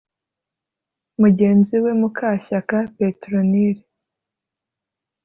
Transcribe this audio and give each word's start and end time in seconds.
Mugenzi 1.21 1.75
we 1.83 1.91
Mukashyaka 2.01 2.75
Pétronile 2.95 3.83